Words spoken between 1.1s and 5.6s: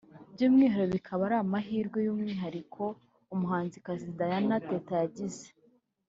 ari amahirwe y’umwihariko umuhanzikazi Diana Teta yagize